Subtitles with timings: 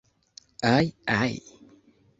[0.75, 0.85] Aj,
[1.19, 1.33] aj!